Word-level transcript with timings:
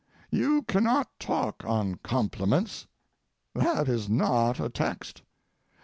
You 0.31 0.63
cannot 0.63 1.11
talk 1.19 1.63
on 1.63 1.99
compliments; 2.01 2.87
that 3.53 3.87
is 3.87 4.09
not 4.09 4.59
a 4.59 4.67
text. 4.67 5.21